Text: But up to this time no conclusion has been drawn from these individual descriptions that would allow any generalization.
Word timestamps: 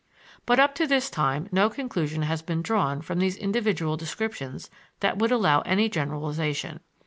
But 0.47 0.59
up 0.59 0.73
to 0.81 0.87
this 0.87 1.11
time 1.11 1.47
no 1.51 1.69
conclusion 1.69 2.23
has 2.23 2.41
been 2.41 2.63
drawn 2.63 3.03
from 3.03 3.19
these 3.19 3.37
individual 3.37 3.97
descriptions 3.97 4.67
that 4.99 5.19
would 5.19 5.31
allow 5.31 5.61
any 5.61 5.89
generalization. 5.89 6.79